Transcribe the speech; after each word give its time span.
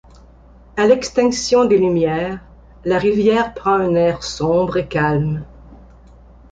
À 0.77 0.87
l'extinction 0.87 1.65
des 1.65 1.77
lumières, 1.77 2.39
la 2.85 2.97
rivière 2.97 3.53
prend 3.53 3.75
un 3.75 3.93
air 3.93 4.23
sombre 4.23 4.77
et 4.77 4.87
calme. 4.87 5.45